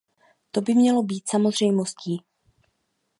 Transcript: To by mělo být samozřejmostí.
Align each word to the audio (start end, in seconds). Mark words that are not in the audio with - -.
To 0.51 0.61
by 0.61 0.73
mělo 0.75 1.03
být 1.03 1.29
samozřejmostí. 1.29 2.23